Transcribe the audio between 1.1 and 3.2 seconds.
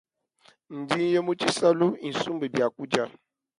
mu tshisalu isumbe biakudia.